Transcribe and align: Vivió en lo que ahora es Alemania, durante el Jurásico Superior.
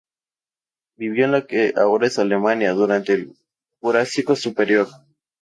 Vivió 0.97 1.25
en 1.25 1.31
lo 1.31 1.45
que 1.45 1.73
ahora 1.75 2.07
es 2.07 2.17
Alemania, 2.17 2.73
durante 2.73 3.13
el 3.13 3.35
Jurásico 3.81 4.35
Superior. 4.35 4.87